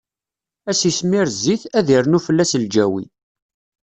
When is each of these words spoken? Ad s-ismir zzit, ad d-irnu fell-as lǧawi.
Ad 0.69 0.75
s-ismir 0.79 1.27
zzit, 1.35 1.63
ad 1.77 1.83
d-irnu 1.85 2.19
fell-as 2.27 2.51
lǧawi. 2.63 3.05